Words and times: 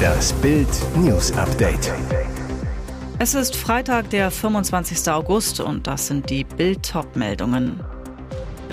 Das 0.00 0.32
Bild 0.34 0.68
News 0.96 1.32
Update. 1.32 1.92
Es 3.18 3.34
ist 3.34 3.56
Freitag, 3.56 4.10
der 4.10 4.30
25. 4.30 5.10
August 5.10 5.60
und 5.60 5.86
das 5.86 6.06
sind 6.06 6.30
die 6.30 6.44
Bild 6.44 6.92
meldungen 7.14 7.80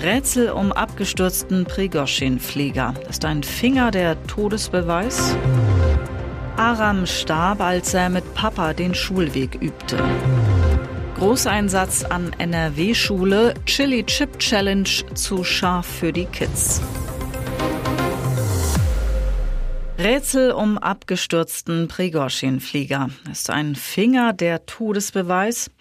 Rätsel 0.02 0.50
um 0.50 0.70
abgestürzten 0.70 1.64
Prigoschin-Flieger. 1.64 2.94
Ist 3.08 3.24
ein 3.24 3.42
Finger 3.42 3.90
der 3.90 4.22
Todesbeweis? 4.26 5.36
Aram 6.56 7.04
starb, 7.06 7.60
als 7.60 7.94
er 7.94 8.08
mit 8.08 8.34
Papa 8.34 8.74
den 8.74 8.94
Schulweg 8.94 9.60
übte. 9.60 9.98
Großeinsatz 11.18 12.04
an 12.04 12.32
NRW-Schule, 12.38 13.54
Chili 13.66 14.04
Chip 14.04 14.38
Challenge 14.38 14.88
zu 15.14 15.42
scharf 15.42 15.86
für 15.86 16.12
die 16.12 16.26
Kids. 16.26 16.80
Rätsel 19.98 20.52
um 20.52 20.78
abgestürzten 20.78 21.88
Prigorschin-Flieger. 21.88 23.10
Ist 23.32 23.50
ein 23.50 23.74
Finger 23.74 24.32
der 24.32 24.64
Todesbeweis? 24.64 25.72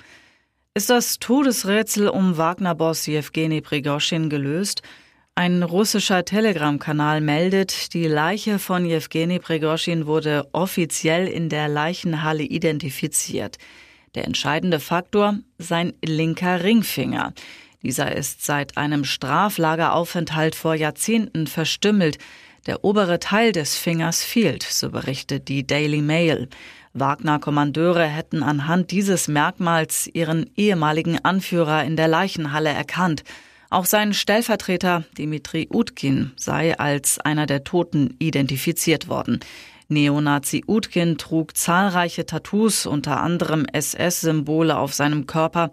Ist 0.74 0.90
das 0.90 1.20
Todesrätsel 1.20 2.10
um 2.10 2.36
Wagner-Boss 2.36 3.06
Jewgeni 3.06 3.62
Prigorschin 3.62 4.28
gelöst? 4.28 4.82
Ein 5.36 5.62
russischer 5.62 6.26
Telegram-Kanal 6.26 7.22
meldet, 7.22 7.94
die 7.94 8.08
Leiche 8.08 8.58
von 8.58 8.86
Jewgeni 8.86 9.38
Prigorschin 9.38 10.08
wurde 10.08 10.48
offiziell 10.52 11.28
in 11.28 11.50
der 11.50 11.68
Leichenhalle 11.68 12.42
identifiziert. 12.42 13.58
Der 14.16 14.26
entscheidende 14.26 14.80
Faktor 14.80 15.38
sein 15.60 15.94
linker 16.04 16.64
Ringfinger. 16.64 17.34
Dieser 17.84 18.16
ist 18.16 18.44
seit 18.44 18.78
einem 18.78 19.04
Straflageraufenthalt 19.04 20.56
vor 20.56 20.74
Jahrzehnten 20.74 21.46
verstümmelt. 21.46 22.18
Der 22.66 22.84
obere 22.84 23.20
Teil 23.20 23.52
des 23.52 23.78
Fingers 23.78 24.24
fehlt, 24.24 24.64
so 24.64 24.90
berichtet 24.90 25.48
die 25.48 25.66
Daily 25.66 26.02
Mail. 26.02 26.50
Wagner-Kommandeure 26.94 28.06
hätten 28.06 28.44
anhand 28.44 28.92
dieses 28.92 29.28
Merkmals 29.28 30.08
ihren 30.08 30.50
ehemaligen 30.56 31.24
Anführer 31.24 31.84
in 31.84 31.96
der 31.96 32.08
Leichenhalle 32.08 32.70
erkannt. 32.70 33.24
Auch 33.70 33.86
sein 33.86 34.14
Stellvertreter 34.14 35.04
Dimitri 35.18 35.68
Utkin 35.72 36.32
sei 36.38 36.78
als 36.78 37.20
einer 37.20 37.46
der 37.46 37.64
Toten 37.64 38.16
identifiziert 38.20 39.10
worden. 39.10 39.42
Neonazi 39.90 40.64
Utkin 40.68 41.18
trug 41.18 41.56
zahlreiche 41.56 42.26
Tattoos, 42.26 42.86
unter 42.86 43.22
anderem 43.22 43.66
SS-Symbole 43.72 44.78
auf 44.78 44.94
seinem 44.94 45.28
Körper. 45.28 45.70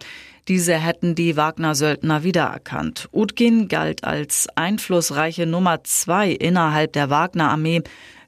Diese 0.47 0.75
hätten 0.75 1.15
die 1.15 1.37
Wagner-Söldner 1.37 2.23
wiedererkannt. 2.23 3.09
Utkin 3.11 3.67
galt 3.67 4.03
als 4.03 4.47
einflussreiche 4.55 5.47
Nummer 5.47 5.83
zwei 5.83 6.29
innerhalb 6.29 6.93
der 6.93 7.09
Wagner-Armee, 7.09 7.81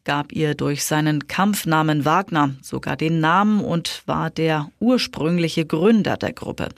gab 0.04 0.32
ihr 0.32 0.56
durch 0.56 0.84
seinen 0.84 1.28
Kampfnamen 1.28 2.06
Wagner 2.06 2.56
sogar 2.64 2.96
den 2.96 3.20
Namen 3.20 3.62
und 3.64 4.02
war 4.08 4.32
der 4.32 4.72
ursprüngliche 4.80 5.66
Gründer 5.66 6.18
der 6.18 6.34
Gruppe. 6.34 6.70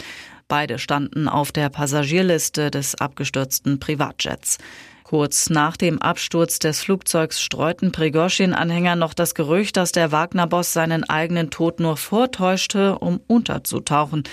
Beide 0.49 0.77
standen 0.77 1.29
auf 1.29 1.53
der 1.53 1.69
Passagierliste 1.69 2.69
des 2.69 2.95
abgestürzten 2.95 3.79
Privatjets. 3.79 4.57
Kurz 5.03 5.49
nach 5.49 5.77
dem 5.77 6.01
Absturz 6.01 6.59
des 6.59 6.81
Flugzeugs 6.81 7.41
streuten 7.41 7.91
Prigorschin-Anhänger 7.91 8.95
noch 8.95 9.13
das 9.13 9.35
Gerücht, 9.35 9.77
dass 9.77 9.91
der 9.91 10.11
Wagner-Boss 10.11 10.73
seinen 10.73 11.03
eigenen 11.03 11.49
Tod 11.49 11.79
nur 11.79 11.97
vortäuschte, 11.97 12.99
um 12.99 13.21
unterzutauchen. 13.27 14.23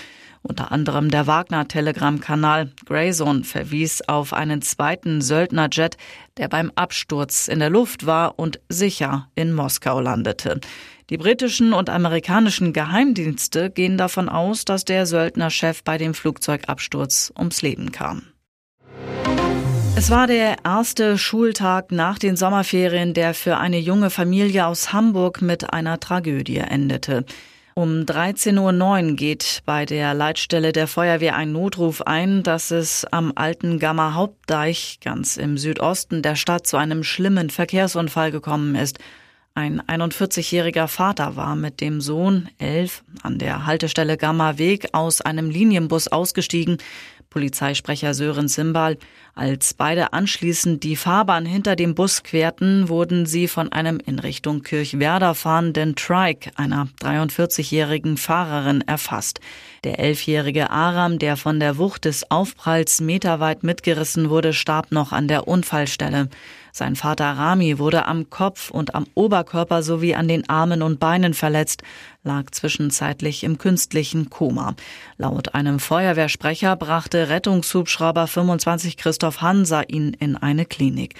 Unter 0.48 0.70
anderem 0.70 1.10
der 1.10 1.26
Wagner-Telegram-Kanal 1.26 2.70
Grayzone 2.86 3.42
verwies 3.42 4.02
auf 4.02 4.32
einen 4.32 4.62
zweiten 4.62 5.20
Söldnerjet, 5.20 5.96
der 6.36 6.48
beim 6.48 6.70
Absturz 6.76 7.48
in 7.48 7.58
der 7.58 7.70
Luft 7.70 8.06
war 8.06 8.38
und 8.38 8.60
sicher 8.68 9.28
in 9.34 9.52
Moskau 9.52 10.00
landete. 10.00 10.60
Die 11.10 11.16
britischen 11.16 11.72
und 11.72 11.90
amerikanischen 11.90 12.72
Geheimdienste 12.72 13.70
gehen 13.70 13.98
davon 13.98 14.28
aus, 14.28 14.64
dass 14.64 14.84
der 14.84 15.06
Söldnerchef 15.06 15.82
bei 15.82 15.98
dem 15.98 16.14
Flugzeugabsturz 16.14 17.32
ums 17.36 17.62
Leben 17.62 17.90
kam. 17.90 18.22
Es 19.96 20.10
war 20.10 20.26
der 20.26 20.58
erste 20.64 21.18
Schultag 21.18 21.90
nach 21.90 22.18
den 22.18 22.36
Sommerferien, 22.36 23.14
der 23.14 23.34
für 23.34 23.56
eine 23.56 23.78
junge 23.78 24.10
Familie 24.10 24.66
aus 24.66 24.92
Hamburg 24.92 25.42
mit 25.42 25.72
einer 25.72 25.98
Tragödie 25.98 26.58
endete. 26.58 27.24
Um 27.78 28.06
13.09 28.06 29.10
Uhr 29.10 29.16
geht 29.16 29.62
bei 29.66 29.84
der 29.84 30.14
Leitstelle 30.14 30.72
der 30.72 30.86
Feuerwehr 30.86 31.36
ein 31.36 31.52
Notruf 31.52 32.00
ein, 32.00 32.42
dass 32.42 32.70
es 32.70 33.04
am 33.04 33.32
alten 33.34 33.78
Gamma 33.78 34.14
Hauptdeich 34.14 34.98
ganz 35.04 35.36
im 35.36 35.58
Südosten 35.58 36.22
der 36.22 36.36
Stadt 36.36 36.66
zu 36.66 36.78
einem 36.78 37.04
schlimmen 37.04 37.50
Verkehrsunfall 37.50 38.30
gekommen 38.30 38.76
ist. 38.76 38.98
Ein 39.54 39.82
41-jähriger 39.82 40.86
Vater 40.86 41.36
war 41.36 41.54
mit 41.54 41.82
dem 41.82 42.00
Sohn, 42.00 42.48
elf, 42.56 43.04
an 43.22 43.38
der 43.38 43.66
Haltestelle 43.66 44.16
Gamma 44.16 44.56
Weg 44.56 44.88
aus 44.92 45.20
einem 45.20 45.50
Linienbus 45.50 46.08
ausgestiegen. 46.08 46.78
Polizeisprecher 47.36 48.14
Sören 48.14 48.48
Simbal. 48.48 48.96
Als 49.34 49.74
beide 49.74 50.14
anschließend 50.14 50.82
die 50.82 50.96
Fahrbahn 50.96 51.44
hinter 51.44 51.76
dem 51.76 51.94
Bus 51.94 52.22
querten, 52.22 52.88
wurden 52.88 53.26
sie 53.26 53.46
von 53.46 53.70
einem 53.70 54.00
in 54.00 54.18
Richtung 54.18 54.62
Kirchwerder 54.62 55.34
fahrenden 55.34 55.96
Trike 55.96 56.50
einer 56.56 56.88
43-jährigen 57.02 58.16
Fahrerin 58.16 58.80
erfasst. 58.80 59.40
Der 59.84 59.98
elfjährige 59.98 60.70
Aram, 60.70 61.18
der 61.18 61.36
von 61.36 61.60
der 61.60 61.76
Wucht 61.76 62.06
des 62.06 62.30
Aufpralls 62.30 63.02
meterweit 63.02 63.64
mitgerissen 63.64 64.30
wurde, 64.30 64.54
starb 64.54 64.90
noch 64.90 65.12
an 65.12 65.28
der 65.28 65.46
Unfallstelle. 65.46 66.30
Sein 66.76 66.94
Vater 66.94 67.24
Rami 67.38 67.78
wurde 67.78 68.04
am 68.04 68.28
Kopf 68.28 68.70
und 68.70 68.94
am 68.94 69.06
Oberkörper 69.14 69.82
sowie 69.82 70.14
an 70.14 70.28
den 70.28 70.46
Armen 70.50 70.82
und 70.82 71.00
Beinen 71.00 71.32
verletzt, 71.32 71.82
lag 72.22 72.50
zwischenzeitlich 72.50 73.44
im 73.44 73.56
künstlichen 73.56 74.28
Koma. 74.28 74.74
Laut 75.16 75.54
einem 75.54 75.78
Feuerwehrsprecher 75.78 76.76
brachte 76.76 77.30
Rettungshubschrauber 77.30 78.26
25 78.26 78.98
Christoph 78.98 79.40
Hansa 79.40 79.84
ihn 79.88 80.12
in 80.20 80.36
eine 80.36 80.66
Klinik. 80.66 81.14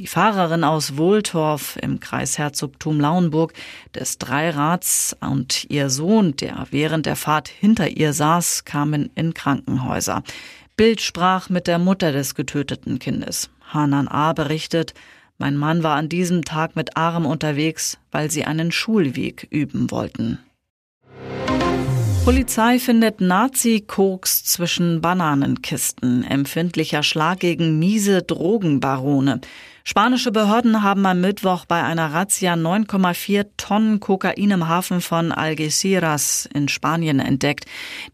Die 0.00 0.08
Fahrerin 0.08 0.64
aus 0.64 0.96
Wohltorf 0.96 1.78
im 1.80 2.00
Kreisherzogtum 2.00 2.98
Lauenburg 2.98 3.52
des 3.94 4.18
Dreirads 4.18 5.16
und 5.20 5.66
ihr 5.70 5.88
Sohn, 5.88 6.34
der 6.34 6.66
während 6.72 7.06
der 7.06 7.14
Fahrt 7.14 7.46
hinter 7.46 7.86
ihr 7.86 8.12
saß, 8.12 8.64
kamen 8.64 9.10
in 9.14 9.34
Krankenhäuser. 9.34 10.24
Bild 10.76 11.00
sprach 11.00 11.48
mit 11.48 11.68
der 11.68 11.78
Mutter 11.78 12.10
des 12.10 12.34
getöteten 12.34 12.98
Kindes. 12.98 13.50
Hanan 13.66 14.08
A. 14.08 14.32
berichtet, 14.32 14.94
mein 15.38 15.56
Mann 15.56 15.82
war 15.82 15.96
an 15.96 16.08
diesem 16.08 16.44
Tag 16.44 16.76
mit 16.76 16.96
Arm 16.96 17.26
unterwegs, 17.26 17.98
weil 18.10 18.30
sie 18.30 18.44
einen 18.44 18.72
Schulweg 18.72 19.46
üben 19.50 19.90
wollten. 19.90 20.38
Polizei 22.24 22.80
findet 22.80 23.20
Nazi-Koks 23.20 24.42
zwischen 24.44 25.00
Bananenkisten. 25.00 26.24
Empfindlicher 26.24 27.04
Schlag 27.04 27.38
gegen 27.38 27.78
miese 27.78 28.22
Drogenbarone. 28.22 29.40
Spanische 29.88 30.32
Behörden 30.32 30.82
haben 30.82 31.06
am 31.06 31.20
Mittwoch 31.20 31.64
bei 31.64 31.80
einer 31.80 32.12
Razzia 32.12 32.54
9,4 32.54 33.46
Tonnen 33.56 34.00
Kokain 34.00 34.50
im 34.50 34.66
Hafen 34.66 35.00
von 35.00 35.30
Algeciras 35.30 36.48
in 36.52 36.66
Spanien 36.66 37.20
entdeckt. 37.20 37.66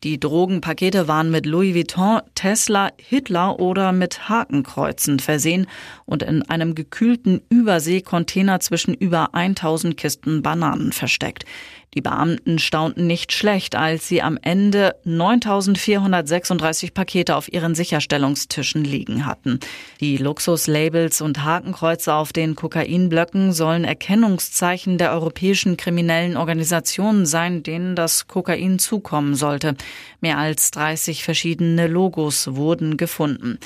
Die 0.04 0.20
Drogenpakete 0.20 1.08
waren 1.08 1.30
mit 1.30 1.46
Louis 1.46 1.74
Vuitton, 1.74 2.20
Tesla, 2.34 2.90
Hitler 2.98 3.58
oder 3.58 3.92
mit 3.92 4.28
Hakenkreuzen 4.28 5.18
versehen 5.18 5.66
und 6.04 6.22
in 6.22 6.42
einem 6.42 6.74
gekühlten 6.74 7.40
Überseekontainer 7.48 8.60
zwischen 8.60 8.92
über 8.92 9.34
1000 9.34 9.96
Kisten 9.96 10.42
Bananen 10.42 10.92
versteckt. 10.92 11.46
Die 11.94 12.00
Beamten 12.00 12.58
staunten 12.58 13.06
nicht 13.06 13.32
schlecht, 13.32 13.76
als 13.76 14.08
sie 14.08 14.22
am 14.22 14.38
Ende 14.41 14.94
9436 15.04 16.94
Pakete 16.94 17.36
auf 17.36 17.53
ihren 17.53 17.75
Sicherstellungstischen 17.75 18.82
liegen 18.82 19.26
hatten. 19.26 19.60
Die 20.00 20.16
Luxuslabels 20.16 21.20
und 21.20 21.44
Hakenkreuze 21.44 22.14
auf 22.14 22.32
den 22.32 22.56
Kokainblöcken 22.56 23.52
sollen 23.52 23.84
Erkennungszeichen 23.84 24.96
der 24.96 25.12
europäischen 25.12 25.76
kriminellen 25.76 26.38
Organisationen 26.38 27.26
sein, 27.26 27.62
denen 27.62 27.94
das 27.94 28.26
Kokain 28.26 28.78
zukommen 28.78 29.34
sollte. 29.34 29.75
Mehr 30.22 30.38
als 30.38 30.70
30 30.70 31.22
verschiedene 31.25 31.88
Logos 31.88 32.55
wurden 32.55 32.96
gefunden. 32.96 33.58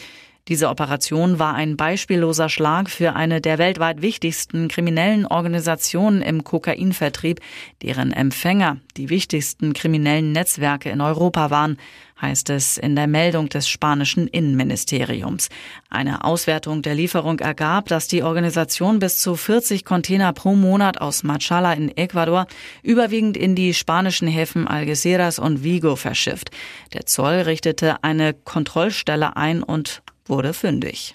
Diese 0.49 0.69
Operation 0.69 1.41
war 1.41 1.55
ein 1.55 1.77
beispielloser 1.77 2.49
Schlag 2.49 2.89
für 2.89 3.17
eine 3.17 3.41
der 3.41 3.59
weltweit 3.59 4.01
wichtigsten 4.01 4.69
kriminellen 4.69 5.27
Organisationen 5.27 6.23
im 6.23 6.45
Kokainvertrieb, 6.45 7.41
deren 7.83 8.13
Empfänger 8.13 8.77
die 8.97 9.11
wichtigsten 9.11 9.73
kriminellen 9.73 10.31
Netzwerke 10.31 10.91
in 10.91 11.01
Europa 11.01 11.51
waren, 11.51 11.79
heißt 12.23 12.51
es 12.51 12.79
in 12.79 12.95
der 12.95 13.09
Meldung 13.09 13.49
des 13.49 13.69
spanischen 13.69 14.29
Innenministeriums. 14.29 15.49
Eine 15.91 16.23
Auswertung 16.25 16.81
der 16.81 16.95
Lieferung 16.95 17.41
ergab, 17.41 17.89
dass 17.89 18.07
die 18.07 18.23
Organisation 18.23 19.01
bis 19.01 19.19
zu 19.19 19.35
40 19.35 19.85
Container 19.85 20.33
pro 20.33 20.55
Monat 20.55 21.01
aus 21.01 21.25
Machala 21.25 21.73
in 21.73 21.95
Ecuador 21.97 22.47
überwiegend 22.85 23.37
in 23.37 23.57
die 23.57 23.75
spanischen 23.75 24.29
Häfen 24.29 24.69
Algeciras 24.69 25.41
und 25.41 25.65
Vigo 25.65 25.97
verschifft. 25.97 26.53
Der 26.93 27.05
Zoll 27.05 27.41
richtete 27.41 28.05
eine 28.05 28.33
Kontrollstelle 28.33 29.37
ein 29.37 29.65
und 29.65 30.03
wurde 30.29 30.53
fündig. 30.53 31.15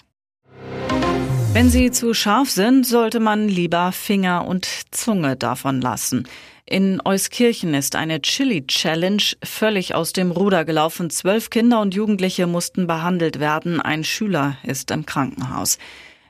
Wenn 1.52 1.68
sie 1.68 1.90
zu 1.90 2.14
scharf 2.14 2.50
sind, 2.50 2.86
sollte 2.86 3.20
man 3.20 3.46
lieber 3.46 3.92
Finger 3.92 4.46
und 4.46 4.66
Zunge 4.90 5.36
davon 5.36 5.82
lassen. 5.82 6.26
In 6.64 7.02
Euskirchen 7.04 7.74
ist 7.74 7.96
eine 7.96 8.22
Chili-Challenge 8.22 9.22
völlig 9.44 9.94
aus 9.94 10.14
dem 10.14 10.30
Ruder 10.30 10.64
gelaufen. 10.64 11.10
Zwölf 11.10 11.50
Kinder 11.50 11.80
und 11.80 11.94
Jugendliche 11.94 12.46
mussten 12.46 12.86
behandelt 12.86 13.40
werden. 13.40 13.80
Ein 13.80 14.04
Schüler 14.04 14.56
ist 14.62 14.90
im 14.90 15.04
Krankenhaus. 15.04 15.76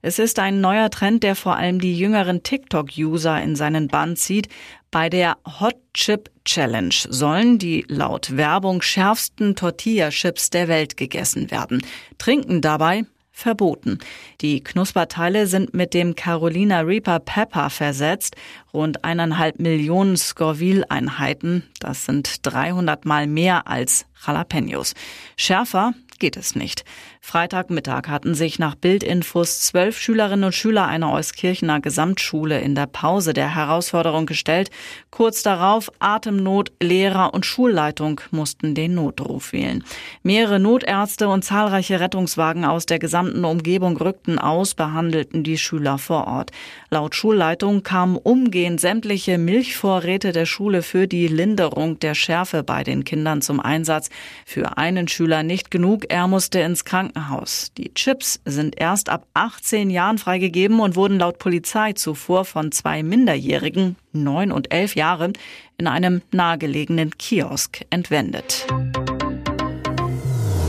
Es 0.04 0.18
ist 0.18 0.40
ein 0.40 0.60
neuer 0.60 0.90
Trend, 0.90 1.22
der 1.22 1.36
vor 1.36 1.54
allem 1.56 1.80
die 1.80 1.96
jüngeren 1.96 2.42
TikTok-User 2.42 3.40
in 3.40 3.54
seinen 3.54 3.86
Bann 3.86 4.16
zieht. 4.16 4.48
Bei 4.90 5.08
der 5.08 5.36
Hot 5.60 5.76
Chip 5.94 6.28
Challenge 6.44 6.92
sollen 7.08 7.60
die 7.60 7.84
laut 7.86 8.36
Werbung 8.36 8.82
schärfsten 8.82 9.54
Tortilla-Chips 9.54 10.50
der 10.50 10.66
Welt 10.66 10.96
gegessen 10.96 11.52
werden. 11.52 11.86
Trinken 12.18 12.60
dabei 12.60 13.04
verboten. 13.30 14.00
Die 14.40 14.64
Knusperteile 14.64 15.46
sind 15.46 15.72
mit 15.72 15.94
dem 15.94 16.16
Carolina 16.16 16.80
Reaper 16.80 17.20
Pepper 17.20 17.70
versetzt. 17.70 18.34
Rund 18.74 19.04
eineinhalb 19.04 19.60
Millionen 19.60 20.16
Scoville-Einheiten. 20.16 21.62
Das 21.78 22.06
sind 22.06 22.44
300 22.44 23.04
mal 23.04 23.28
mehr 23.28 23.68
als 23.68 24.06
Jalapenos. 24.26 24.94
Schärfer 25.36 25.94
geht 26.22 26.36
es 26.36 26.54
nicht. 26.54 26.84
Freitagmittag 27.20 28.06
hatten 28.06 28.36
sich 28.36 28.60
nach 28.60 28.76
Bildinfos 28.76 29.60
zwölf 29.62 29.98
Schülerinnen 29.98 30.44
und 30.44 30.54
Schüler 30.54 30.86
einer 30.86 31.12
Euskirchener 31.12 31.80
Gesamtschule 31.80 32.60
in 32.60 32.76
der 32.76 32.86
Pause 32.86 33.32
der 33.32 33.56
Herausforderung 33.56 34.26
gestellt. 34.26 34.70
Kurz 35.10 35.42
darauf 35.42 35.90
Atemnot, 35.98 36.70
Lehrer 36.80 37.34
und 37.34 37.44
Schulleitung 37.44 38.20
mussten 38.30 38.76
den 38.76 38.94
Notruf 38.94 39.52
wählen. 39.52 39.82
Mehrere 40.22 40.60
Notärzte 40.60 41.28
und 41.28 41.44
zahlreiche 41.44 41.98
Rettungswagen 41.98 42.64
aus 42.64 42.86
der 42.86 43.00
gesamten 43.00 43.44
Umgebung 43.44 43.96
rückten 43.96 44.38
aus, 44.38 44.74
behandelten 44.74 45.42
die 45.42 45.58
Schüler 45.58 45.98
vor 45.98 46.28
Ort. 46.28 46.52
Laut 46.88 47.16
Schulleitung 47.16 47.82
kamen 47.82 48.16
umgehend 48.16 48.80
sämtliche 48.80 49.38
Milchvorräte 49.38 50.30
der 50.30 50.46
Schule 50.46 50.82
für 50.82 51.08
die 51.08 51.26
Linderung 51.26 51.98
der 51.98 52.14
Schärfe 52.14 52.62
bei 52.62 52.84
den 52.84 53.02
Kindern 53.02 53.42
zum 53.42 53.58
Einsatz. 53.58 54.08
Für 54.46 54.78
einen 54.78 55.08
Schüler 55.08 55.42
nicht 55.42 55.72
genug, 55.72 56.11
er 56.12 56.28
musste 56.28 56.60
ins 56.60 56.84
Krankenhaus. 56.84 57.72
Die 57.78 57.92
Chips 57.94 58.40
sind 58.44 58.78
erst 58.78 59.08
ab 59.08 59.26
18 59.32 59.88
Jahren 59.88 60.18
freigegeben 60.18 60.78
und 60.80 60.94
wurden 60.94 61.18
laut 61.18 61.38
Polizei 61.38 61.94
zuvor 61.94 62.44
von 62.44 62.70
zwei 62.70 63.02
Minderjährigen, 63.02 63.96
neun 64.12 64.52
und 64.52 64.72
elf 64.74 64.94
Jahre, 64.94 65.32
in 65.78 65.86
einem 65.86 66.20
nahegelegenen 66.30 67.16
Kiosk 67.16 67.86
entwendet. 67.88 68.66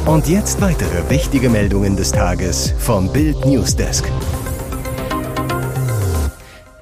Und 0.06 0.28
jetzt 0.28 0.62
weitere 0.62 1.10
wichtige 1.10 1.50
Meldungen 1.50 1.98
des 1.98 2.12
Tages 2.14 2.74
vom 2.80 3.12
Bild 3.12 3.46
Newsdesk. 3.46 4.06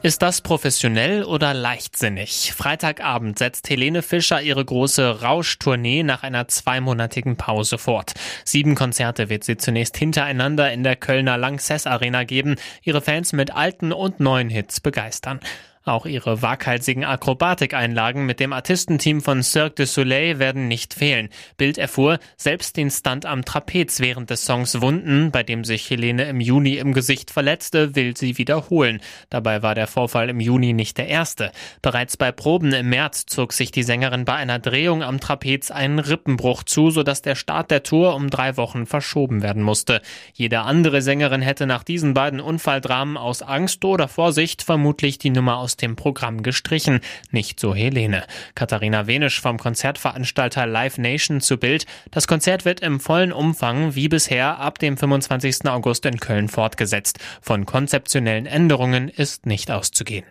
Ist 0.04 0.24
das 0.24 0.42
professionell 0.42 1.24
oder 1.24 1.54
leichtsinnig? 1.54 2.54
Freitagabend 2.58 3.38
setzt 3.38 3.70
Helene 3.70 4.02
Fischer 4.02 4.42
ihre 4.42 4.66
große 4.66 5.22
Rauschtournee 5.22 6.02
nach 6.02 6.24
einer 6.24 6.48
zweimonatigen 6.48 7.38
Pause 7.38 7.78
fort. 7.78 8.16
Sieben 8.44 8.74
Konzerte 8.74 9.30
wird 9.30 9.44
sie 9.44 9.58
zunächst 9.58 9.96
hintereinander 9.96 10.74
in 10.74 10.84
der 10.84 10.96
Kölner 10.96 11.38
Lanxess 11.38 11.86
Arena 11.86 12.24
geben, 12.24 12.56
ihre 12.82 13.02
Fans 13.02 13.32
mit 13.32 13.52
alten 13.52 13.94
und 13.94 14.20
neuen 14.20 14.50
Hits 14.50 14.80
begeistern. 14.80 15.40
Auch 15.84 16.06
ihre 16.06 16.44
waghalsigen 16.44 17.06
Akrobatikeinlagen 17.06 18.28
mit 18.28 18.40
dem 18.40 18.54
Artistenteam 18.54 19.20
von 19.20 19.42
Cirque 19.42 19.76
du 19.78 19.88
Soleil 19.88 20.38
werden 20.38 20.68
nicht 20.68 20.94
fehlen. 20.94 21.30
Bild 21.58 21.80
erfuhr, 21.80 22.20
selbst 22.38 22.78
den 22.78 22.92
Stunt 22.92 23.26
am 23.26 23.44
Trapez 23.46 24.00
während 24.00 24.30
des 24.30 24.46
Songs 24.46 24.80
Wunden, 24.80 25.32
bei 25.32 25.42
dem 25.42 25.64
sich 25.64 25.90
Helene 25.90 26.26
im 26.26 26.40
Juni 26.40 26.76
im 26.76 26.94
Gesicht 26.94 27.32
verletzte, 27.32 27.96
will 27.96 28.16
sie 28.16 28.38
wiederholen. 28.38 29.02
Dabei 29.32 29.64
war 29.64 29.74
der 29.74 29.88
Vorfall 29.88 30.30
im 30.30 30.40
Juni 30.40 30.74
nicht 30.74 31.00
der 31.00 31.08
erste. 31.08 31.52
Bereits 31.82 32.16
bei 32.16 32.32
Proben 32.32 32.74
im 32.74 32.90
März 32.90 33.26
zog 33.26 33.52
sich 33.52 33.72
die 33.72 33.82
Sängerin 33.82 34.24
bei 34.24 34.36
einer 34.36 34.60
Drehung 34.60 35.02
am 35.02 35.20
Trapez 35.20 35.72
einen 35.72 35.98
Rippenbruch 35.98 36.62
zu, 36.62 36.92
sodass 36.92 37.24
der 37.24 37.36
Start 37.36 37.72
der 37.72 37.82
Tour 37.82 38.14
um 38.14 38.30
drei 38.30 38.56
Wochen 38.56 38.86
verschoben 38.86 39.42
werden 39.42 39.64
musste. 39.64 40.02
Jede 40.34 40.62
andere 40.62 41.02
Sängerin 41.02 41.42
hätte 41.42 41.66
nach 41.66 41.84
diesen 41.84 42.14
beiden 42.14 42.40
Unfalldramen 42.40 43.18
aus 43.18 43.42
Angst 43.42 43.84
oder 43.84 44.08
Vorsicht 44.08 44.62
vermutlich 44.62 45.18
die 45.18 45.32
Nummer 45.32 45.58
aus 45.58 45.71
aus 45.72 45.78
dem 45.78 45.96
Programm 45.96 46.44
gestrichen. 46.44 47.00
Nicht 47.32 47.60
so 47.60 47.74
Helene. 47.74 48.26
Katharina 48.56 49.08
Wenisch 49.08 49.40
vom 49.40 49.58
Konzertveranstalter 49.58 50.66
Live 50.66 50.98
Nation 50.98 51.40
zu 51.40 51.58
Bild. 51.58 51.86
Das 52.12 52.28
Konzert 52.28 52.66
wird 52.66 52.82
im 52.82 53.00
vollen 53.00 53.32
Umfang 53.32 53.96
wie 53.96 54.10
bisher 54.10 54.60
ab 54.60 54.80
dem 54.80 54.98
25. 54.98 55.68
August 55.68 56.06
in 56.06 56.20
Köln 56.20 56.50
fortgesetzt. 56.50 57.20
Von 57.42 57.66
konzeptionellen 57.66 58.48
Änderungen 58.48 59.08
ist 59.08 59.46
nicht 59.46 59.72
auszugehen. 59.72 60.26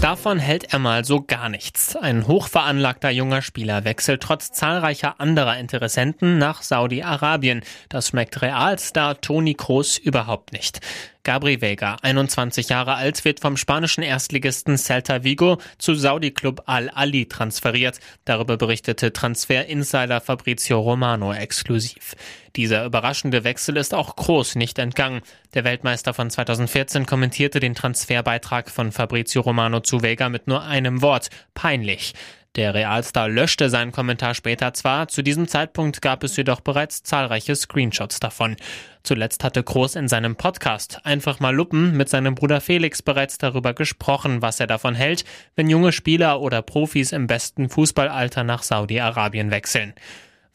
Davon 0.00 0.38
hält 0.38 0.72
er 0.72 0.78
mal 0.78 1.04
so 1.04 1.20
gar 1.20 1.48
nichts. 1.48 1.96
Ein 1.96 2.26
hochveranlagter 2.26 3.10
junger 3.10 3.42
Spieler 3.42 3.84
wechselt 3.84 4.22
trotz 4.22 4.52
zahlreicher 4.52 5.20
anderer 5.20 5.58
Interessenten 5.58 6.38
nach 6.38 6.62
Saudi-Arabien. 6.62 7.62
Das 7.88 8.08
schmeckt 8.08 8.40
Realstar 8.40 9.20
Toni 9.20 9.54
Kroos 9.54 9.98
überhaupt 9.98 10.52
nicht. 10.52 10.80
Gabri 11.26 11.60
Vega, 11.60 11.96
21 12.02 12.68
Jahre 12.68 12.94
alt, 12.94 13.24
wird 13.24 13.40
vom 13.40 13.56
spanischen 13.56 14.04
Erstligisten 14.04 14.78
Celta 14.78 15.24
Vigo 15.24 15.58
zu 15.76 15.96
Saudi-Club 15.96 16.62
Al-Ali 16.66 17.26
transferiert. 17.26 17.98
Darüber 18.24 18.56
berichtete 18.56 19.12
Transfer-Insider 19.12 20.20
Fabrizio 20.20 20.78
Romano 20.78 21.32
exklusiv. 21.32 22.14
Dieser 22.54 22.84
überraschende 22.84 23.42
Wechsel 23.42 23.76
ist 23.76 23.92
auch 23.92 24.14
Groß 24.14 24.54
nicht 24.54 24.78
entgangen. 24.78 25.20
Der 25.54 25.64
Weltmeister 25.64 26.14
von 26.14 26.30
2014 26.30 27.06
kommentierte 27.06 27.58
den 27.58 27.74
Transferbeitrag 27.74 28.70
von 28.70 28.92
Fabrizio 28.92 29.40
Romano 29.42 29.80
zu 29.80 30.02
Vega 30.02 30.28
mit 30.28 30.46
nur 30.46 30.62
einem 30.62 31.02
Wort. 31.02 31.30
Peinlich. 31.54 32.14
Der 32.56 32.72
Realstar 32.72 33.28
löschte 33.28 33.68
seinen 33.68 33.92
Kommentar 33.92 34.34
später 34.34 34.72
zwar, 34.72 35.08
zu 35.08 35.22
diesem 35.22 35.46
Zeitpunkt 35.46 36.00
gab 36.00 36.24
es 36.24 36.38
jedoch 36.38 36.60
bereits 36.60 37.02
zahlreiche 37.02 37.54
Screenshots 37.54 38.18
davon. 38.18 38.56
Zuletzt 39.02 39.44
hatte 39.44 39.62
Groß 39.62 39.94
in 39.94 40.08
seinem 40.08 40.36
Podcast 40.36 41.00
Einfach 41.04 41.38
mal 41.38 41.54
Luppen 41.54 41.94
mit 41.98 42.08
seinem 42.08 42.34
Bruder 42.34 42.62
Felix 42.62 43.02
bereits 43.02 43.36
darüber 43.36 43.74
gesprochen, 43.74 44.40
was 44.40 44.58
er 44.58 44.66
davon 44.66 44.94
hält, 44.94 45.26
wenn 45.54 45.68
junge 45.68 45.92
Spieler 45.92 46.40
oder 46.40 46.62
Profis 46.62 47.12
im 47.12 47.26
besten 47.26 47.68
Fußballalter 47.68 48.42
nach 48.42 48.62
Saudi-Arabien 48.62 49.50
wechseln. 49.50 49.92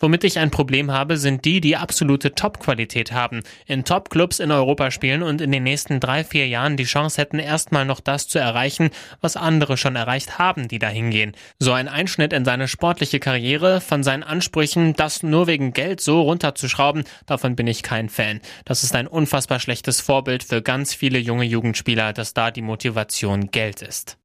Womit 0.01 0.24
ich 0.24 0.39
ein 0.39 0.50
Problem 0.50 0.92
habe, 0.92 1.15
sind 1.15 1.45
die, 1.45 1.62
die 1.62 1.77
absolute 1.77 2.33
Top-Qualität 2.33 3.12
haben, 3.12 3.42
in 3.68 3.86
Top-Clubs 3.86 4.39
in 4.39 4.51
Europa 4.51 4.89
spielen 4.89 5.21
und 5.21 5.42
in 5.42 5.51
den 5.51 5.62
nächsten 5.62 6.00
drei, 6.00 6.24
vier 6.24 6.48
Jahren 6.48 6.75
die 6.75 6.86
Chance 6.86 7.21
hätten, 7.21 7.38
erstmal 7.38 7.86
noch 7.86 8.00
das 8.00 8.27
zu 8.27 8.39
erreichen, 8.39 8.89
was 9.22 9.38
andere 9.38 9.77
schon 9.77 9.96
erreicht 9.96 10.39
haben, 10.39 10.67
die 10.67 10.79
da 10.79 10.88
hingehen. 10.88 11.34
So 11.60 11.72
ein 11.72 11.88
Einschnitt 11.88 12.34
in 12.34 12.46
seine 12.46 12.67
sportliche 12.67 13.20
Karriere, 13.20 13.79
von 13.79 14.01
seinen 14.01 14.24
Ansprüchen, 14.24 14.96
das 14.96 15.22
nur 15.22 15.46
wegen 15.46 15.72
Geld 15.72 16.01
so 16.01 16.22
runterzuschrauben, 16.22 17.03
davon 17.27 17.55
bin 17.55 17.67
ich 17.67 17.84
kein 17.84 18.10
Fan. 18.10 18.41
Das 18.65 18.84
ist 18.84 18.96
ein 18.96 19.05
unfassbar 19.05 19.60
schlechtes 19.60 20.01
Vorbild 20.01 20.43
für 20.43 20.63
ganz 20.63 20.96
viele 20.96 21.20
junge 21.20 21.46
Jugendspieler, 21.46 22.12
dass 22.12 22.34
da 22.34 22.50
die 22.50 22.63
Motivation 22.63 23.51
Geld 23.51 23.84
ist. 23.84 24.17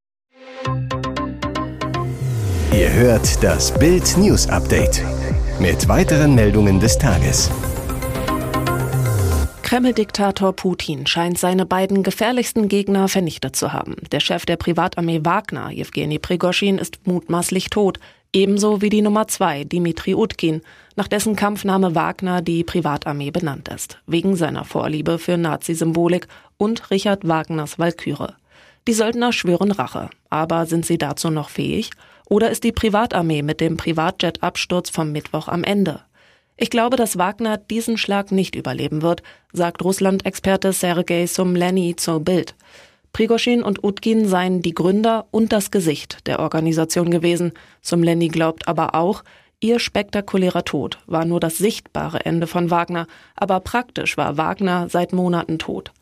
Ihr 2.73 2.93
hört 2.93 3.43
das 3.45 3.79
Bild 3.79 4.17
News 4.17 4.49
Update 4.49 5.05
mit 5.61 5.89
weiteren 5.89 6.35
Meldungen 6.35 6.81
des 6.81 6.99
Tages. 6.99 7.51
Kreml-Diktator 9.63 10.53
Putin 10.53 11.07
scheint 11.07 11.39
seine 11.39 11.67
beiden 11.67 12.03
gefährlichsten 12.03 12.69
Gegner 12.69 13.09
vernichtet 13.09 13.57
zu 13.57 13.73
haben. 13.73 13.97
Der 14.13 14.21
Chef 14.21 14.47
der 14.47 14.57
Privatarmee 14.57 15.25
Wagner, 15.25 15.71
Jewgeni 15.71 16.19
Prigoschin, 16.19 16.79
ist 16.79 17.07
mutmaßlich 17.07 17.71
tot, 17.71 17.99
ebenso 18.33 18.81
wie 18.81 18.91
die 18.91 19.03
Nummer 19.03 19.27
zwei, 19.29 19.65
Dimitri 19.65 20.15
Utkin, 20.15 20.61
nach 20.95 21.09
dessen 21.09 21.35
Kampfname 21.35 21.95
Wagner 21.95 22.43
die 22.43 22.63
Privatarmee 22.63 23.31
benannt 23.31 23.69
ist, 23.69 23.99
wegen 24.07 24.37
seiner 24.37 24.65
Vorliebe 24.65 25.19
für 25.19 25.37
Nazi-Symbolik 25.37 26.29
und 26.59 26.91
Richard 26.91 27.27
Wagners 27.27 27.79
Walküre. 27.79 28.35
Die 28.87 28.93
Söldner 28.93 29.33
schwören 29.33 29.73
Rache, 29.73 30.11
aber 30.31 30.67
sind 30.67 30.87
sie 30.87 30.97
dazu 30.97 31.29
noch 31.29 31.49
fähig? 31.49 31.91
Oder 32.29 32.51
ist 32.51 32.65
die 32.65 32.73
Privatarmee 32.73 33.43
mit 33.43 33.61
dem 33.61 33.77
Privatjet-Absturz 33.77 34.91
vom 34.91 35.13
Mittwoch 35.13 35.47
am 35.49 35.63
Ende? 35.63 36.01
Ich 36.57 36.71
glaube, 36.71 36.97
dass 36.97 37.19
Wagner 37.19 37.57
diesen 37.57 37.99
Schlag 37.99 38.33
nicht 38.33 38.57
überleben 38.57 39.03
wird, 39.03 39.23
sagt 39.53 39.85
Russland-Experte 39.85 40.73
Sergei 40.73 41.27
Sumleni 41.27 41.95
zur 41.97 42.21
Bild. 42.21 42.55
Prigoschin 43.13 43.63
und 43.63 43.85
Utkin 43.85 44.27
seien 44.27 44.61
die 44.61 44.75
Gründer 44.75 45.27
und 45.31 45.53
das 45.53 45.71
Gesicht 45.71 46.27
der 46.27 46.41
Organisation 46.41 47.11
gewesen. 47.11 47.53
Sumleni 47.81 48.29
glaubt 48.29 48.67
aber 48.69 48.95
auch, 48.95 49.23
ihr 49.61 49.79
spektakulärer 49.79 50.65
Tod 50.65 50.99
war 51.07 51.25
nur 51.25 51.41
das 51.41 51.59
sichtbare 51.59 52.27
Ende 52.27 52.47
von 52.47 52.71
Wagner, 52.71 53.07
aber 53.37 53.61
praktisch 53.61 54.17
war 54.17 54.37
Wagner 54.37 54.89
seit 54.91 55.13
Monaten 55.13 55.59
tot. 55.59 55.93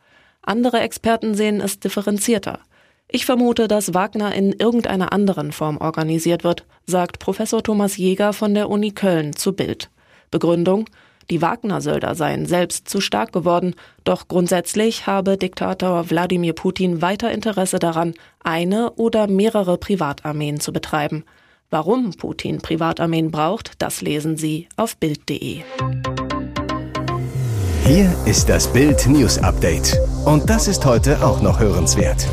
Andere 0.42 0.80
Experten 0.80 1.34
sehen 1.34 1.60
es 1.60 1.78
differenzierter. 1.80 2.60
Ich 3.08 3.26
vermute, 3.26 3.68
dass 3.68 3.94
Wagner 3.94 4.34
in 4.34 4.52
irgendeiner 4.52 5.12
anderen 5.12 5.52
Form 5.52 5.76
organisiert 5.78 6.42
wird, 6.42 6.66
sagt 6.86 7.18
Professor 7.18 7.62
Thomas 7.62 7.96
Jäger 7.96 8.32
von 8.32 8.54
der 8.54 8.70
Uni 8.70 8.90
Köln 8.92 9.36
zu 9.36 9.52
Bild. 9.52 9.90
Begründung 10.30 10.86
Die 11.30 11.40
Wagner-Söldner 11.40 12.14
seien 12.14 12.46
selbst 12.46 12.88
zu 12.88 13.00
stark 13.00 13.32
geworden, 13.32 13.74
doch 14.04 14.28
grundsätzlich 14.28 15.06
habe 15.06 15.38
Diktator 15.38 16.10
Wladimir 16.10 16.52
Putin 16.54 17.02
weiter 17.02 17.30
Interesse 17.30 17.78
daran, 17.78 18.14
eine 18.42 18.92
oder 18.92 19.26
mehrere 19.26 19.78
Privatarmeen 19.78 20.60
zu 20.60 20.72
betreiben. 20.72 21.24
Warum 21.70 22.12
Putin 22.12 22.58
Privatarmeen 22.58 23.30
braucht, 23.30 23.80
das 23.80 24.00
lesen 24.00 24.36
Sie 24.36 24.68
auf 24.76 24.96
Bild.de. 24.96 25.62
Hier 27.86 28.14
ist 28.24 28.48
das 28.48 28.72
Bild 28.72 29.06
News 29.06 29.38
Update. 29.38 29.98
Und 30.24 30.48
das 30.48 30.68
ist 30.68 30.84
heute 30.84 31.24
auch 31.24 31.42
noch 31.42 31.60
hörenswert. 31.60 32.26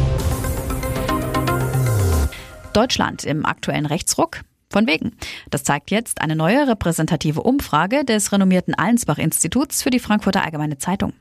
Deutschland 2.74 3.24
im 3.24 3.46
aktuellen 3.46 3.86
Rechtsruck? 3.86 4.42
Von 4.72 4.88
wegen. 4.88 5.12
Das 5.50 5.66
zeigt 5.66 5.92
jetzt 5.92 6.22
eine 6.22 6.34
neue 6.34 6.66
repräsentative 6.66 7.44
Umfrage 7.44 8.06
des 8.06 8.32
renommierten 8.32 8.74
Allensbach-Instituts 8.74 9.84
für 9.84 9.90
die 9.90 10.00
Frankfurter 10.00 10.46
Allgemeine 10.46 10.78
Zeitung. 10.78 11.12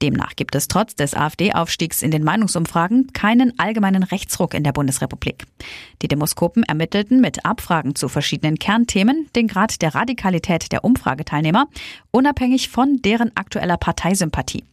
Demnach 0.00 0.36
gibt 0.36 0.54
es 0.54 0.68
trotz 0.68 0.94
des 0.94 1.14
AfD-Aufstiegs 1.14 2.00
in 2.00 2.10
den 2.10 2.24
Meinungsumfragen 2.24 3.12
keinen 3.12 3.58
allgemeinen 3.58 4.04
Rechtsruck 4.04 4.54
in 4.54 4.64
der 4.64 4.72
Bundesrepublik. 4.72 5.44
Die 6.00 6.08
Demoskopen 6.08 6.62
ermittelten 6.62 7.20
mit 7.20 7.44
Abfragen 7.44 7.94
zu 7.94 8.08
verschiedenen 8.08 8.58
Kernthemen 8.58 9.28
den 9.36 9.48
Grad 9.48 9.82
der 9.82 9.94
Radikalität 9.94 10.72
der 10.72 10.82
Umfrageteilnehmer, 10.82 11.66
unabhängig 12.10 12.70
von 12.70 13.02
deren 13.02 13.36
aktueller 13.36 13.76
Parteisympathie. 13.76 14.64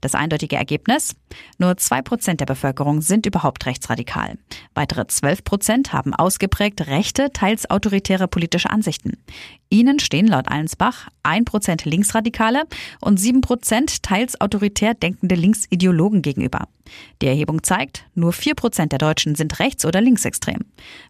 Das 0.00 0.14
eindeutige 0.14 0.56
Ergebnis? 0.56 1.16
Nur 1.58 1.76
zwei 1.76 2.02
Prozent 2.02 2.40
der 2.40 2.46
Bevölkerung 2.46 3.00
sind 3.00 3.26
überhaupt 3.26 3.66
rechtsradikal. 3.66 4.38
Weitere 4.74 5.06
zwölf 5.08 5.44
Prozent 5.44 5.92
haben 5.92 6.14
ausgeprägt 6.14 6.86
rechte, 6.86 7.32
teils 7.32 7.68
autoritäre 7.68 8.28
politische 8.28 8.70
Ansichten. 8.70 9.18
Ihnen 9.70 9.98
stehen 9.98 10.26
laut 10.26 10.48
Allensbach 10.48 11.08
ein 11.22 11.44
Prozent 11.44 11.84
Linksradikale 11.84 12.62
und 13.00 13.18
sieben 13.18 13.40
Prozent 13.40 14.02
teils 14.02 14.40
autoritär 14.40 14.94
denkende 14.94 15.34
Linksideologen 15.34 16.22
gegenüber. 16.22 16.68
Die 17.22 17.26
Erhebung 17.26 17.62
zeigt, 17.62 18.04
nur 18.14 18.32
vier 18.32 18.54
Prozent 18.54 18.92
der 18.92 18.98
Deutschen 18.98 19.34
sind 19.34 19.58
rechts- 19.58 19.84
oder 19.84 20.00
linksextrem. 20.00 20.64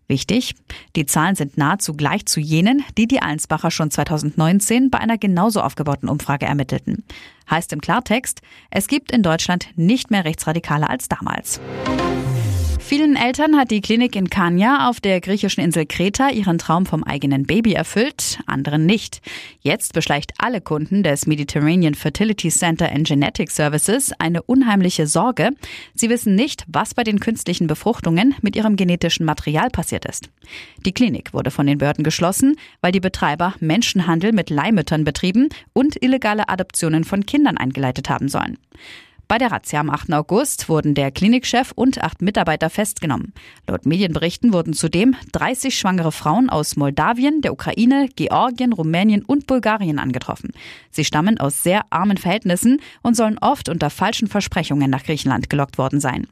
Wichtig, 0.06 0.54
die 0.96 1.06
Zahlen 1.06 1.34
sind 1.34 1.58
nahezu 1.58 1.94
gleich 1.94 2.26
zu 2.26 2.40
jenen, 2.40 2.84
die 2.96 3.06
die 3.06 3.20
Allensbacher 3.20 3.70
schon 3.70 3.90
2019 3.90 4.90
bei 4.90 4.98
einer 4.98 5.18
genauso 5.18 5.60
aufgebauten 5.60 6.08
Umfrage 6.08 6.46
ermittelten. 6.46 7.04
Heißt 7.50 7.72
im 7.72 7.80
Klartext, 7.80 8.42
es 8.70 8.88
gibt 8.88 9.12
in 9.12 9.22
Deutschland 9.22 9.68
nicht 9.76 10.10
mehr 10.10 10.24
Rechtsradikale 10.24 10.88
als 10.88 11.08
damals. 11.08 11.60
Vielen 12.88 13.16
Eltern 13.16 13.58
hat 13.58 13.70
die 13.70 13.82
Klinik 13.82 14.16
in 14.16 14.30
Kania 14.30 14.88
auf 14.88 14.98
der 14.98 15.20
griechischen 15.20 15.62
Insel 15.62 15.84
Kreta 15.84 16.30
ihren 16.30 16.56
Traum 16.56 16.86
vom 16.86 17.04
eigenen 17.04 17.44
Baby 17.44 17.74
erfüllt, 17.74 18.38
anderen 18.46 18.86
nicht. 18.86 19.20
Jetzt 19.60 19.92
beschleicht 19.92 20.32
alle 20.38 20.62
Kunden 20.62 21.02
des 21.02 21.26
Mediterranean 21.26 21.92
Fertility 21.92 22.48
Center 22.48 22.90
and 22.90 23.06
Genetic 23.06 23.50
Services 23.50 24.12
eine 24.18 24.42
unheimliche 24.42 25.06
Sorge. 25.06 25.50
Sie 25.94 26.08
wissen 26.08 26.34
nicht, 26.34 26.64
was 26.66 26.94
bei 26.94 27.04
den 27.04 27.20
künstlichen 27.20 27.66
Befruchtungen 27.66 28.34
mit 28.40 28.56
ihrem 28.56 28.76
genetischen 28.76 29.26
Material 29.26 29.68
passiert 29.68 30.06
ist. 30.06 30.30
Die 30.86 30.92
Klinik 30.92 31.34
wurde 31.34 31.50
von 31.50 31.66
den 31.66 31.76
Behörden 31.76 32.04
geschlossen, 32.04 32.56
weil 32.80 32.92
die 32.92 33.00
Betreiber 33.00 33.52
Menschenhandel 33.60 34.32
mit 34.32 34.48
Leihmüttern 34.48 35.04
betrieben 35.04 35.50
und 35.74 36.02
illegale 36.02 36.48
Adoptionen 36.48 37.04
von 37.04 37.26
Kindern 37.26 37.58
eingeleitet 37.58 38.08
haben 38.08 38.30
sollen. 38.30 38.56
Bei 39.28 39.36
der 39.36 39.52
Razzia 39.52 39.80
am 39.80 39.90
8. 39.90 40.10
August 40.14 40.70
wurden 40.70 40.94
der 40.94 41.10
Klinikchef 41.10 41.72
und 41.72 42.02
acht 42.02 42.22
Mitarbeiter 42.22 42.70
festgenommen. 42.70 43.34
Laut 43.66 43.84
Medienberichten 43.84 44.54
wurden 44.54 44.72
zudem 44.72 45.16
30 45.32 45.78
schwangere 45.78 46.12
Frauen 46.12 46.48
aus 46.48 46.76
Moldawien, 46.76 47.42
der 47.42 47.52
Ukraine, 47.52 48.08
Georgien, 48.16 48.72
Rumänien 48.72 49.22
und 49.22 49.46
Bulgarien 49.46 49.98
angetroffen. 49.98 50.52
Sie 50.90 51.04
stammen 51.04 51.38
aus 51.38 51.62
sehr 51.62 51.82
armen 51.90 52.16
Verhältnissen 52.16 52.80
und 53.02 53.16
sollen 53.18 53.36
oft 53.36 53.68
unter 53.68 53.90
falschen 53.90 54.28
Versprechungen 54.28 54.90
nach 54.90 55.04
Griechenland 55.04 55.50
gelockt 55.50 55.76
worden 55.76 56.00
sein. 56.00 56.26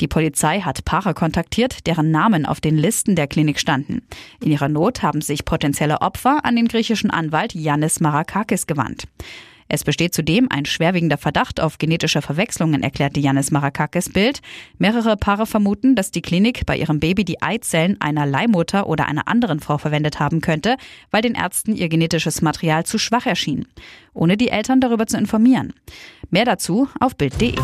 Die 0.00 0.08
Polizei 0.08 0.60
hat 0.60 0.84
Paare 0.84 1.14
kontaktiert, 1.14 1.84
deren 1.88 2.12
Namen 2.12 2.46
auf 2.46 2.60
den 2.60 2.78
Listen 2.78 3.16
der 3.16 3.26
Klinik 3.26 3.58
standen. 3.58 4.02
In 4.40 4.52
ihrer 4.52 4.68
Not 4.68 5.02
haben 5.02 5.20
sich 5.20 5.44
potenzielle 5.44 6.00
Opfer 6.00 6.44
an 6.44 6.54
den 6.54 6.68
griechischen 6.68 7.10
Anwalt 7.10 7.56
Yannis 7.56 7.98
Marakakis 7.98 8.68
gewandt. 8.68 9.08
Es 9.72 9.84
besteht 9.84 10.12
zudem 10.12 10.48
ein 10.50 10.64
schwerwiegender 10.64 11.16
Verdacht 11.16 11.60
auf 11.60 11.78
genetische 11.78 12.22
Verwechslungen, 12.22 12.82
erklärte 12.82 13.20
Janis 13.20 13.52
Marakakis 13.52 14.08
Bild. 14.08 14.40
Mehrere 14.78 15.16
Paare 15.16 15.46
vermuten, 15.46 15.94
dass 15.94 16.10
die 16.10 16.22
Klinik 16.22 16.66
bei 16.66 16.76
ihrem 16.76 16.98
Baby 16.98 17.24
die 17.24 17.40
Eizellen 17.40 17.96
einer 18.00 18.26
Leihmutter 18.26 18.88
oder 18.88 19.06
einer 19.06 19.28
anderen 19.28 19.60
Frau 19.60 19.78
verwendet 19.78 20.18
haben 20.18 20.40
könnte, 20.40 20.76
weil 21.12 21.22
den 21.22 21.36
Ärzten 21.36 21.76
ihr 21.76 21.88
genetisches 21.88 22.42
Material 22.42 22.84
zu 22.84 22.98
schwach 22.98 23.26
erschien, 23.26 23.68
ohne 24.12 24.36
die 24.36 24.48
Eltern 24.48 24.80
darüber 24.80 25.06
zu 25.06 25.16
informieren. 25.16 25.72
Mehr 26.30 26.44
dazu 26.44 26.88
auf 26.98 27.16
Bild.de. 27.16 27.54